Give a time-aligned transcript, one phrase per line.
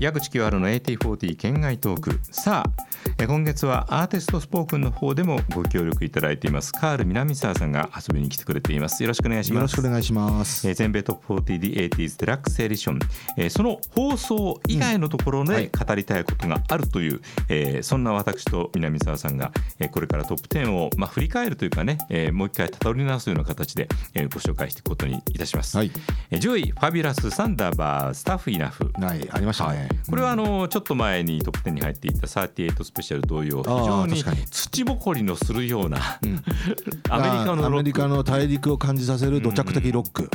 [0.00, 2.18] 矢口清春の AT40 県外トーク。
[2.30, 6.72] さあ今月はアーティストスポークンの方でもご協力いただいています。
[6.72, 9.02] カール南沢さんが遊びに来てくれています。
[9.02, 9.54] よろしくお願いします。
[9.54, 12.98] よろしくお願いします、えー全米トップ 40The80s デラックスエディション、
[13.38, 15.50] えーその放送以外のところうん。
[15.50, 15.62] はい。
[15.62, 25.90] で語りたいことがあるという、えーそんな私と南沢さんが、えーこれからトップ10を、まあ、振り返るというかね、えーもう一回たどり直すような形で、えーご紹介していくことにいたします、はい。
[26.30, 28.90] えー10位ファビュラスサンダーバースタッフイナフ。
[28.94, 36.00] はいありましたね、これはあのちょっと前にトップ10に入っていた38スペシャル同様非常に土ぼこりのするような、ん。
[37.10, 40.30] アメリカのアメリカの大陸を感じさせる土着的ロック、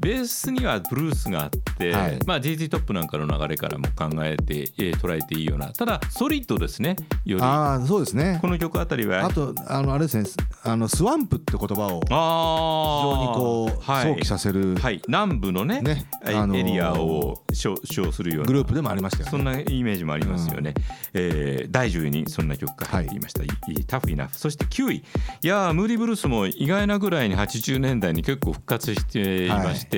[0.00, 2.18] ベースにはブルースがあって、はい。
[2.26, 7.42] まあ JZ トップなんかの流れからも考えて、えー捉えていいようなただソリッドですねより。
[7.42, 8.38] ああそうですね。
[8.40, 9.24] この曲あたりは。
[9.24, 10.24] あとあのあれですね
[10.64, 14.14] あのスワンプって言葉を非あ常にこうはい。
[14.14, 18.46] 想起させるはい、南部のねねえあのーエリアを称称するような。
[18.46, 19.30] グループでもありましたよね。
[19.30, 20.74] そんなイメージもありますよね、
[21.14, 23.46] えー第10位にそんな曲が入っていました、い。
[23.68, 24.96] いタフイナフそして9位。
[24.96, 25.02] い
[25.46, 29.89] やームーディブルースも意外なぐらいに80年代に結構復活していまして、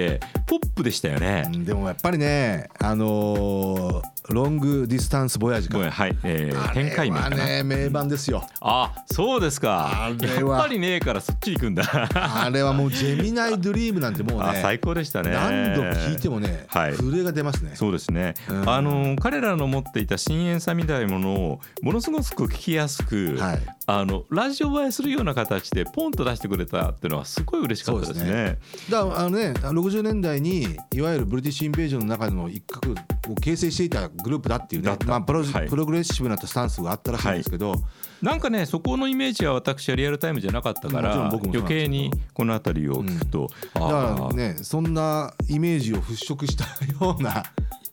[0.47, 5.78] ポップでしたよね、うんでもやっぱりねあのーロングディスタンスボヤージか。
[5.78, 8.44] はい、えー、展開名ね名盤ですよ。
[8.61, 10.12] あそうですか。
[10.20, 11.84] やっぱりねえからそっち行くんだ。
[12.14, 15.30] あれはもうジェミナイドリームなんてもうあね最高でしたね。
[15.30, 16.97] 何度聞いてもね、はい。
[16.97, 17.72] 震えが出ますね。
[17.74, 18.69] そうですね、うん。
[18.69, 23.62] あの彼らの持っていた深遠さみたいなものをものすごく聞きやすく、はい。
[23.86, 28.58] あのラジオ映えするような形でポンと出してくれたっていうのはすごい嬉しかったですね。
[28.77, 32.94] すだからあのね60年代にいわゆるブリティッシュインベージョンの中の一角
[33.28, 35.69] を形成していたグループだっていうねまあ、プロはい。
[35.69, 37.75] プログレッシブなスタンスがあったらしいんですけど、
[38.20, 46.64] なんかねそこのイメージは私はリアルタイムじゃなかったから余計にこの辺りを聞くと、だあーからねそんなイメージを払拭した
[47.05, 47.42] ような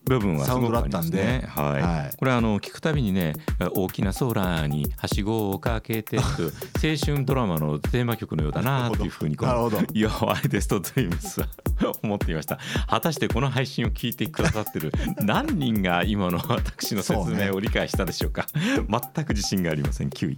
[0.04, 1.48] 部分はすごくありますね。
[1.54, 1.82] サウンドだったんではい。
[1.82, 2.16] はい。
[2.16, 3.34] これあの聞くたびにね
[3.74, 6.22] 大きな空にはしごをかけてと
[6.82, 9.78] 青春ドラマのテーマ曲のようだなというふうにこのなるほど。
[9.92, 11.48] いやアイデストドリームスは
[12.02, 12.58] 思っていました。
[12.88, 18.46] 果たしてこの配信を聞いてくださってる 何人が今の私の説明を理解したでしょうか？
[18.54, 20.08] 全く自信がありません。
[20.10, 20.36] 9位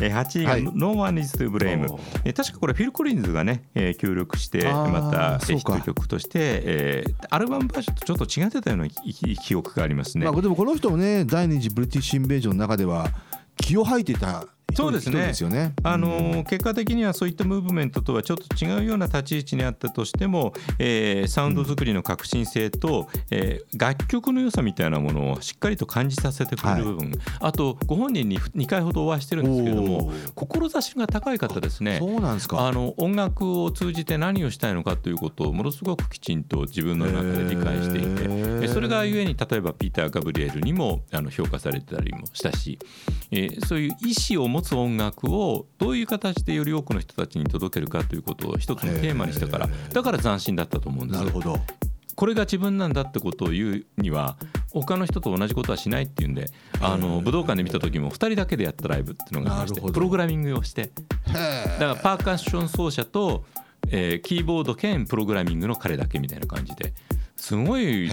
[0.00, 0.62] えー8位がはい。
[0.74, 6.28] No One is to blame えー確かこれフィル・コリンズがね、えー協力してまたヒット曲として、
[6.64, 10.24] えーアルバムバージョンとちょっと違ってたような記記憶がありますね。
[10.24, 13.08] まあ、でもこの人もね第二次ブリティッシュインベージョンの中では
[13.56, 15.32] 気を吐いていたそうですね。
[15.50, 15.74] ね。
[15.82, 31.98] あのー結果的にはそういったムーブメントとはちょっと違うような立ち位置にあったとしても、えーサウンド作りの革新性と、えー楽曲の良さみたいなものをしっかりと感じさせてくれる部分、あとご本人に2回ほどお会いしてるんですけれども志が高い方ですね。
[31.98, 32.66] そうなんですか。
[32.66, 38.28] あの音楽を通じて何をしたいのかということをものすごくきちんと自分の中で理解していて
[38.68, 42.78] それがゆえに例えばピーター・ガブリエルにもあの評価されてたりもしたし、
[43.30, 51.20] えーそういう意思を持つ音楽をどういう形でより多くの人たちに届けるかということを一つのテーマにしたからだから斬新だったと思うんです。
[51.20, 51.58] なるほど。
[52.16, 54.36] これが自分なんだってことを言うには
[54.72, 56.46] 他の人と同じことはしないっていうんで
[56.80, 60.82] あの武道館で見た時も2人だけでやったライブっていうのがありましてプログラミングをして。
[60.82, 60.90] へ
[61.78, 63.44] だからパーカッション奏者と、
[63.88, 66.92] えーキーボード兼プログラミングの彼だけみたいな感じで
[67.36, 68.10] すごい。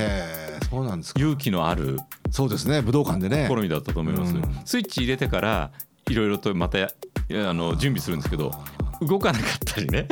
[0.69, 1.19] そうなんですか。
[1.19, 1.99] 勇気のある
[2.29, 2.81] そうですね。
[2.81, 3.47] 武道館でね。
[3.49, 5.71] 試みだったと思います、うんスイッチ入れてから
[6.09, 6.89] いろいろとまたや
[7.31, 8.51] あの準備するんですけど
[9.01, 10.07] 動かなかったりね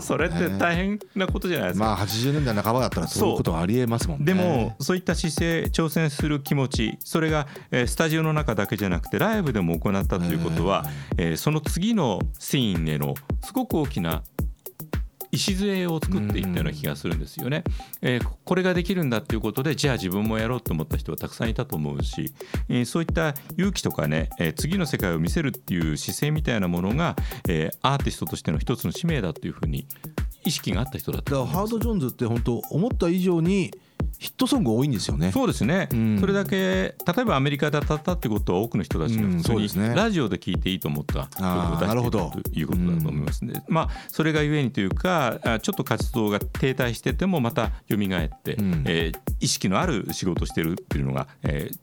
[0.00, 4.26] それって大変なことじゃないですか、まあ80年代半ばだったらそういうことがありえますもんね。
[4.26, 10.84] でもそういった姿勢挑戦する気持ちそれがえースタジオの中だけじゃなくてライブでも行ったということは
[11.16, 13.14] えーその次のシーンへの
[13.44, 14.22] すごく大きな
[15.32, 17.64] 礎を作っていったような気がするんですよね。
[18.02, 22.32] えーこれができるんだっていうことでじゃあ自分もやろうと思った人はたくさんいたと思うし、
[22.68, 27.16] えーそういった勇気とかね、えー次の世界を見せるっていう姿勢みたいなものが、
[27.48, 29.86] えーアーティストとしての一つの使命だというふうに
[30.44, 33.72] 意識があった人だっただからハード・ジョーンズって本当思った以上に
[34.22, 35.32] ヒットソング多いんですよね。
[35.32, 36.18] そうですね、うん。
[36.20, 39.94] それだけ例えばアメリカで当たったってことは多くの人たちがうん普通にそうですね。
[39.96, 43.64] ラジオで聞いていいと思った曲を出なるほどしているということだと思いますね。
[43.66, 48.84] まあそれがゆえにというかあちょっと活動が停滞しててもまた蘇って、うん。
[48.86, 51.76] えー意識のある仕事をしてるっていうのが、えー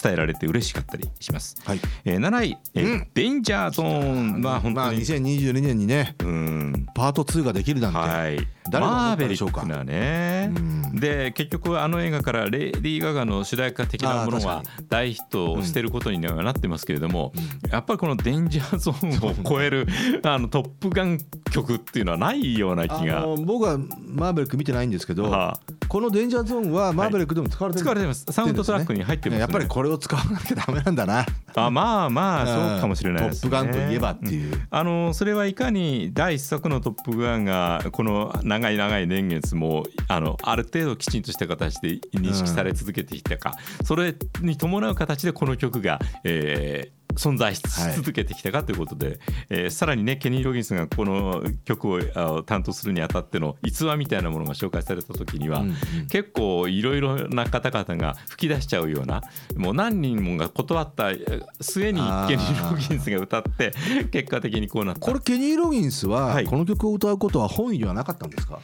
[0.00, 1.56] 伝えられて嬉しかったりします。
[1.64, 1.80] はい。
[2.04, 3.08] えー7位、えーうん。
[3.14, 4.40] デンジャーゾーン。
[4.42, 6.86] まあ本まあ当に、2022年にねうん。
[6.94, 9.60] パート2ができるなんて、はいマーベリでしょうか？
[9.60, 10.96] ックなね、うん。
[10.96, 17.32] で結局あの映画からレディー・ガガの主題歌的なものあがー大ヒットをしてることにはなってますけれども、
[17.66, 19.86] うやっぱりこのデンジャーゾーンを超える
[20.22, 21.18] あのトップガン
[21.50, 23.20] 曲っていうのはないようなあ気が。
[23.20, 25.60] の僕はマーベリック見てないんですけど、はあ。
[25.88, 28.26] このデンジャーゾーンはマーベリックでも使われてる、使われてます。
[28.30, 29.40] サウンドトラックに入ってますね。
[29.40, 31.24] やっぱりこれを使わなきゃダメなんだな。
[31.56, 33.50] あまあまあそうかもしれないですね。
[33.50, 49.18] トップガンといえばっていう、あのそれはいかに第一作の「トップガン」がこの長い長い年月もあのある程度きちんとした形で認識され続けてきたか、それに伴う形でこの曲が、えー存在しはい続けてきたかということで、
[49.50, 56.06] えーさらにねケニー・ロギンスがこの曲をあ担当するにあたっての逸話みたいなものが紹介された時には、うんうん。
[56.08, 59.22] 結構いろいろな方々が吹き出しちゃうような
[59.56, 63.72] もう何人もが断ったえー末にケニあーー・ロギンスが歌って
[64.10, 65.00] 結果的にこうなった。
[65.00, 66.44] これケニー・ロギンスははい。
[66.44, 68.60] この曲を歌うことは本意ではなかったんですか、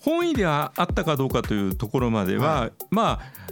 [0.00, 2.72] 本意ではあったかどうかというところまでは、はい。
[2.90, 3.46] まあ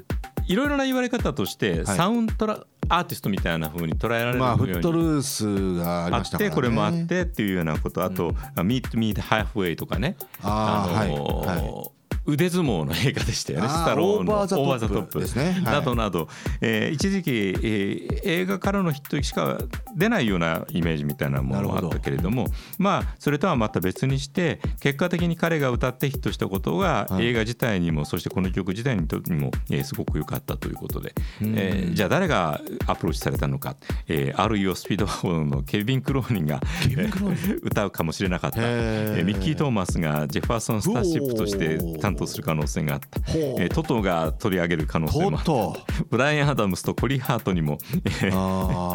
[0.47, 1.97] いろいろな言われ方として、はい。
[1.97, 6.49] サウンドラアーティストみたいな風に捉えられるよまあフットルースがありあましたからね。
[6.49, 8.05] ってこれもあってっていうようなこと。
[8.05, 10.17] あと「Meet Me Halfway」とかね。
[10.43, 11.59] あーのーはい。
[11.59, 11.91] はい
[12.27, 13.69] 腕相撲の映画でしたよね。
[13.69, 15.21] スタローンのオーバーザトップ。
[15.21, 15.53] ですね。
[15.53, 15.63] はい。
[15.65, 16.29] などなど、
[16.61, 19.59] えー一時期、えー映画からのヒットしか
[19.95, 22.49] 出ないようなイメージみたいなものがあったけれども。
[22.79, 27.27] まあそれとはまた別にして結果的に彼が歌ってヒットしたことがはい。
[27.27, 31.55] 映画自体にもそしてこの曲自体にも、えーすごく良かったということで、うん。
[31.57, 33.77] えーじゃあ誰がアプローチされたのか、
[34.09, 36.61] えー、あるいはスピードワゴンのケビン・クローニンが
[37.63, 47.79] 歌うかもしれなかった、えーミッキー・トーマスがジェファーソン・スターシップとして担当する可能性があった、えートトが取り上げる可能性ともあった ブライアン・アダムスとコリー・ハートにも、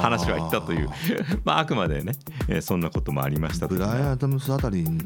[0.01, 0.89] 話は言ったという、
[1.43, 2.13] まあ、あくまでね、
[2.47, 3.75] えーそんなこともありましたと。
[3.75, 4.99] ブライアン・アダムスあたりに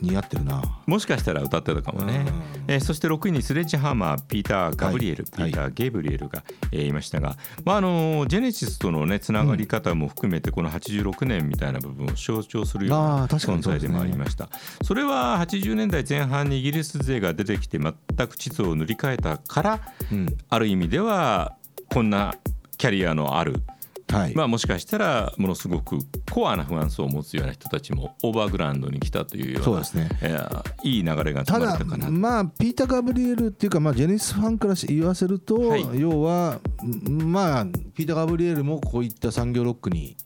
[0.00, 0.62] 似合ってるな。
[0.86, 2.24] もしかしたら歌ってたかもね、
[2.66, 5.50] えーそして6位にスレッジハーマーピーター・ガブリエル、はい。
[5.50, 6.42] ピーター・ゲイブリエルが、
[6.72, 14.48] えーいましたが、まあ、あのジェネシスとのねつながり方も含めてこの86年みたいな部分を象徴するようあな存在でもありました。
[14.82, 17.94] それは80年代前半にイギリス勢が出てきて全
[18.28, 19.80] く地図を塗り替えたから
[20.10, 20.26] うん。
[20.48, 21.56] ある意味では
[21.92, 22.34] こんな
[22.78, 23.62] キャリアのある
[24.10, 25.98] はい、まあ、もしかしたらものすごく
[26.30, 30.08] コアな不安層を持つような人たちもオーバーグラウンドに来たというようなそうですね。
[30.22, 36.00] えーいい流れがただ生まれたかなまあピーター・ガブリエルっていうか、まあ、ジェネシスファンから言わせると、はい。
[36.00, 40.16] 要はんまあピーター・ガブリエルもこういった産業ロックに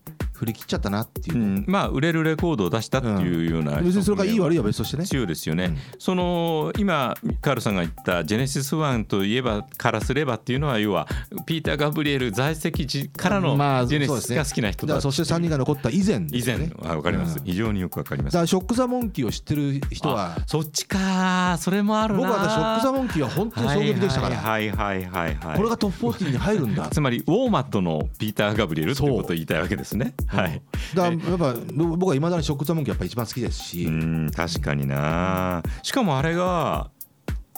[0.45, 1.39] 振り切っちゃったなっていう。
[1.39, 5.07] う、ん、まあ売れるレコードを出したっていうような、別にそれがいい悪いは別としてね。
[5.07, 5.77] 強いですよね、うん。
[5.99, 11.09] その今カールさんが言ったジェネシス1といえばからすればっていうのは要は
[11.47, 16.55] ピーター・ガブリエル在籍時からのまあジェネシスが好きな人だだからそして3人が残った以前で以前。
[16.55, 17.45] は分かります、うん。
[17.45, 18.35] 非常によく分かります。
[18.35, 25.57] だからショック・ザ・モンキーを知ってる人はそっちかそれもあるな僕はショック・ザ・モンキーは本当に衝撃でしたから、はいはいはいはいはい。
[25.57, 26.89] これがトップ40に入るんだ。
[26.89, 30.63] つまりウォーマットのピーター・ガブリエルっていうことを言いたいわけですねはい。
[30.95, 35.63] だやっぱ僕はいまだにショック・ザ・モンキーやっぱ一番好きですし、うん確かにな。
[35.83, 36.91] しかもあれが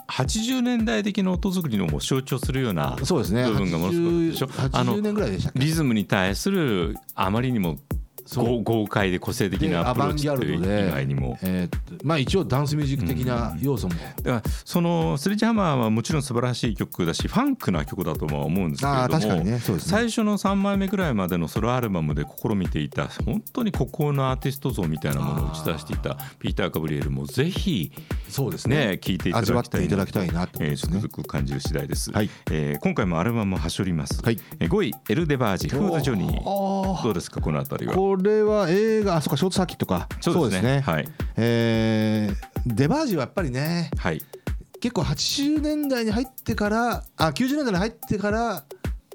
[0.09, 3.45] 80年代的な音作りのも象徴するようなそうですね。
[3.45, 4.47] 部分がものすごくでしょ。
[4.47, 7.77] 80あの80年ぐらいでしたリズムに対するあまりにも
[8.35, 11.39] 豪豪快で個性的でなアプローチという以外にも。
[11.43, 19.51] えーっとまあ一応ダンスミュージック的な要素も、だからそのスレッジハマーはもちろん素晴らしい曲だしファンクな曲だとは思うんですけれどもね。
[19.53, 19.61] ね。
[19.61, 27.93] 最初の3枚目ぐらいまでのソロアルバムで試みていた本当に孤高のアーティスト像みたいなものを打ち出していたピーター・カブリエルもぜひ
[28.29, 28.89] そうですね。
[28.89, 32.31] ね聴いていただきたい味わっていただきたいなとえーつくづく感じる次第です、はい。
[32.51, 34.39] えー今回もアルバムをはしょります、はい。
[34.59, 36.41] えー5位エル・デバージフード・ジョニー。
[36.41, 37.95] あどうですかこのあたりは？
[37.95, 40.09] これは映画あそうかショートサーキットか。
[40.21, 40.81] そうですね。
[40.81, 44.23] はい、えーデバージはやっぱりねはい、
[44.81, 48.65] 結構80年代に入ってからあ90年代に入ってから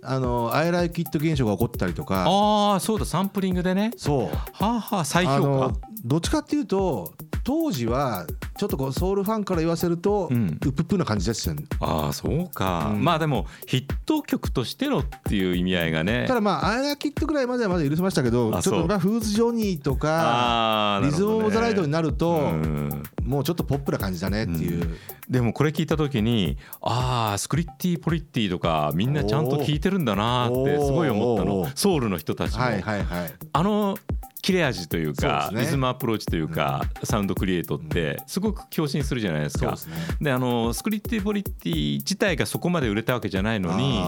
[0.04, 2.26] あの「アイライキット現象が起こったりとか。
[2.28, 3.92] ああそうだサンプリングでね。
[3.98, 4.36] そう。
[4.36, 5.74] はあはあ再評価。
[6.04, 7.14] どっちかっていうと
[7.44, 8.26] 当時は
[8.62, 11.64] ちょっとこうソウルファンから言わせると、ううんっぷっぷな感じですよね。
[11.80, 13.04] ああそうか、うん。
[13.04, 16.26] まあでもヒット曲としてのっていう意味合いがね。
[16.28, 23.04] ただまあ「アイライキットぐらいまではまだ許せましたけどちょっとまあフーズ・ジョニーとかリズム・オブ・ザ・ライドになるとうん。
[23.24, 24.98] もうちょっとポップな感じだねっていう、
[25.30, 31.68] でもこれ聞いた時にああスクリッティポリッティとかみんなちゃんと聞いてるんだなってすごい思ったの。
[31.74, 33.34] ソウルの人たちも、はいはいはい。
[33.54, 33.98] あの
[34.42, 39.76] 切れ味というかリズムアプローチというか、サウンドクリエイトってすごく共振するじゃないですか。
[40.20, 44.02] であのスクリッティポリッティ自体がそこまで売れたわけじゃないのに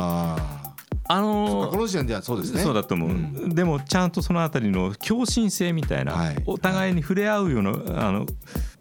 [1.08, 2.62] ああーこの時点ではそうですね。
[2.62, 3.54] そうだと思う、ん。
[3.54, 6.44] でもちゃんとそのあたりの共振性みたいな、はい。
[6.46, 7.72] お互いに触れ合うような
[8.08, 8.26] あの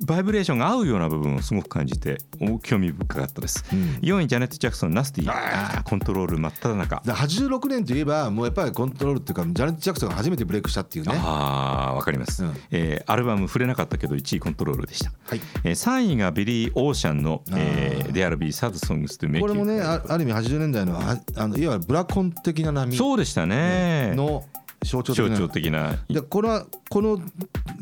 [0.05, 3.79] バイブレーションが合うような部分をすごく感じてお興味深かったです、うん。
[4.03, 6.97] 4位ジャネット・ジャクソン Nasty コントロール真っ只中。
[6.97, 11.15] だから86年といえばもうやっぱりコントロールっていうかジャネット・ジャクソンが初めてブレイクしたっていうね。
[11.17, 12.57] ああわかります、うん。
[12.71, 15.41] えーアルバム触れなかったけど1位コントロールでした、はい。
[15.65, 18.13] えー3位がビリー・オーシャンの「えあー。
[18.13, 24.13] ー、There Be Sad Songs to Make これもねあある意味80年代のああのいわゆるブラコン的な波そうでしたね。
[24.15, 24.45] の
[24.85, 25.15] 象徴
[25.49, 27.21] 的なでこれはこの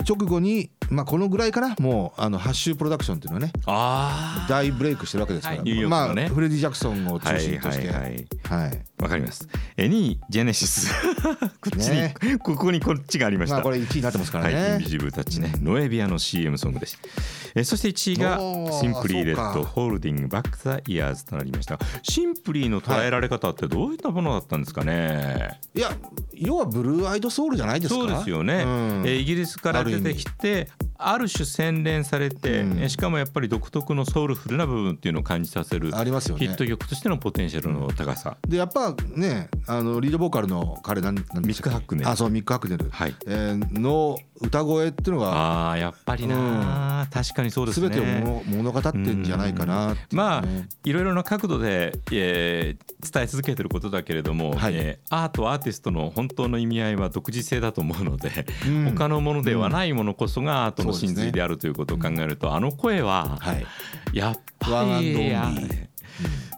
[0.07, 5.87] 直後に、まあ、このぐらいかなもうあのハッシュプロダクションっていうのはねあ大ブレイクしてるわけですから、はい。
[5.87, 8.75] まあ、フレディ・ジャクソンを中心として、はいははい。
[8.75, 9.49] いわかります。
[9.77, 10.93] え2位ジェネシス
[11.61, 13.57] こっちに、ねここにこっちがありました。
[13.57, 14.87] まあ、これ1位になってますからはい、インねビ。
[14.87, 16.99] ジブルたちね、ノエビアの CM ソングです。
[17.55, 18.39] えそして1位が
[18.81, 21.79] シンプリーレッド Holding Back the Years となりました。
[22.03, 25.59] シンプリーの捉えられ方ってどういったものだったんですかね。
[25.75, 25.91] いや
[26.35, 30.69] 要はブルーアイドソウルじゃないですかそうですよね、うんえイギリスから出てきて
[31.09, 32.83] ある種洗練されて、うん。
[32.83, 36.47] えしかもやっぱり独特のソウルフルな部分っていうのを感じさせるありますよね。
[36.47, 41.71] ヒット曲としてのポテンシャルの高さ、でやっぱねあのリードボーカルの彼なんなんでしたっけ？
[41.71, 43.15] ミックハックネルあそうミック・ハックネル、はい。
[43.27, 47.89] えーの歌声っていうのがあーやっぱりな、確かにそうですね。
[47.91, 50.07] 全てを物物語ってんじゃないかなね。
[50.13, 50.45] まあ
[50.85, 54.75] いろいろな角度で、えー伝え続けてることだけれども、はい。
[54.75, 58.31] えーアートアーティストの本当の意味合いは独自性だと思うので、
[58.67, 58.85] うん。
[58.95, 63.65] 他のものではないものこそがアートの真髄であるということを考えると、あの声ははい。
[64.13, 65.17] やっぱり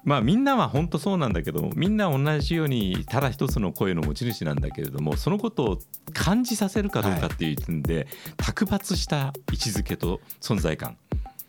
[0.05, 5.79] まあみんなは本当そうなんだけどみんな同じようにただ一つの声の持ち主なんだけれどもそのことを
[6.13, 8.07] 感じさせるかどうかっていう点で、
[8.37, 10.97] 卓抜した位置づけと存在感。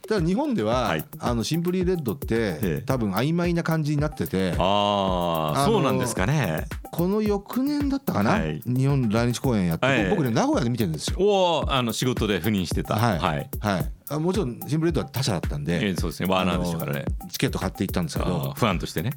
[0.07, 1.05] ただ日本では、はい。
[1.19, 2.83] あのシンプリーレッドって、ええ。
[2.85, 6.65] 多分曖昧な感じになっててああそうなんですかね。
[6.91, 8.61] この翌年だったかな、はい。
[8.65, 10.09] 日本来日公演やって、はい。
[10.09, 11.17] 僕ね名古屋で見てるんですよ。
[11.19, 12.95] おおあの仕事で赴任してた。
[12.95, 13.19] はい。
[13.19, 16.29] はい、はい、あもちろんシンプルレッドは他社だったんえで、ーそうですね。
[16.29, 17.05] ワーナーでしたからね。
[17.29, 19.11] チケット買って行ったんですけあどーファンとしてね。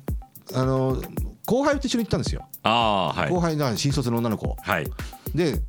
[0.54, 1.02] あの
[1.46, 3.30] 後輩と一緒に行ったんですよ、ああはい。
[3.30, 4.56] 後輩が新卒の女の子。
[4.60, 4.86] はい、
[5.34, 5.60] で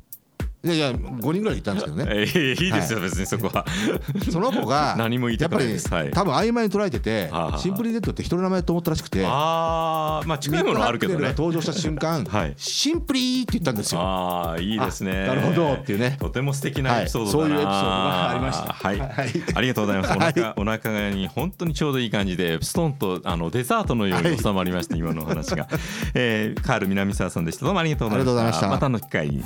[0.64, 2.04] いやいや5人ぐらい行ったんですけどね。
[2.10, 3.64] えーいいですよ、別にそこは。
[4.30, 6.10] その子が何も言いたくないやっぱりですはい。
[6.10, 9.24] 多分曖昧に捉えててシンプルレッドって人の名前と思ったらしくて。
[9.24, 11.28] ああまあ近いものはあるけどね。
[11.28, 12.54] 登場した瞬間 はい。
[12.56, 14.00] シンプリーって言ったんですよ。
[14.00, 15.24] ああいいですね。
[15.24, 16.16] あなるほどっていうね。
[16.18, 18.72] とても素敵なエピソードそういうエピソードがありました。
[18.72, 19.10] はい、はい。
[19.54, 20.16] ありがとうございます。
[20.16, 20.32] おはい。
[20.32, 25.68] 腹、お腹に本当にちょうどいい感じでストンとあのデザートのように収まりました、今のお話が、
[26.14, 27.64] えー、カール南沢さんでした。
[27.64, 28.68] どうもありがとうございました。
[28.68, 29.44] またの機会に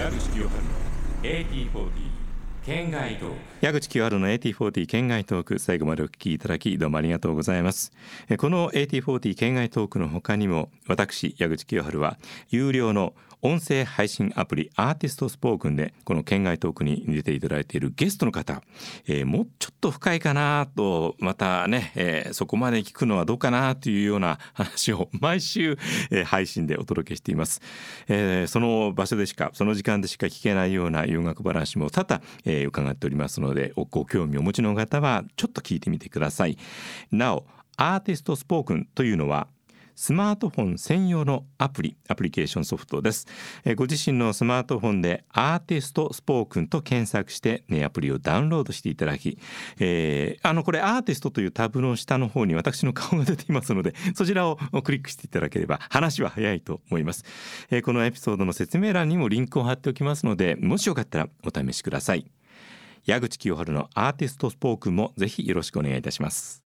[0.00, 0.70] 矢口清春の
[1.22, 1.90] AT40
[2.64, 7.92] 県外トーク矢口清春の AT40 県外トーク最後までお聞きいただきどうもありがとうございます。
[8.30, 12.16] えーこの AT40 県外トークの他にも私矢口清春は
[12.48, 18.62] 有料の音声配信アプリアーティストスポークンでこの県外トークに出ていただいているゲストの方、
[19.06, 25.78] えーもうちょっと深いかなとまたね、えーそこまで聞くのはどうかなというような話を毎週、
[26.10, 27.60] えー配信でお届けしています、
[28.08, 36.56] えーその場所でしかその時間でしか聞けないような洋楽話も多々、えー伺っておりますのでおご興味をお持ちの方はちょっと聞いてみてください。
[37.10, 39.48] なおアーティストスポークンというのは
[40.00, 43.26] スマートフォン専用のアプリアプリケーションソフトです、
[43.66, 49.38] えーご自身のスマートフォンでアーティストスポークンと検索して、ね、アプリをダウンロードしていただき、
[49.78, 57.26] えーあのこれアーティストというタブの下の方に私の顔が出ていますので そちらをクリックしていただければ話は早いと思います、
[57.70, 62.24] えーこのエピソードの説明欄にもリンクを貼っておきますのでもしよかったらお試しください。
[63.04, 66.58] 矢口清春のアーティストスポークンもぜひよろしくお願いいたします。